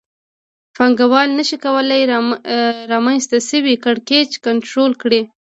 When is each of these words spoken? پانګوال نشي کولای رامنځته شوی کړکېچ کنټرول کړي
پانګوال 0.75 1.29
نشي 1.37 1.57
کولای 1.65 2.01
رامنځته 2.91 3.37
شوی 3.49 3.75
کړکېچ 3.83 4.31
کنټرول 4.45 4.91
کړي 5.01 5.21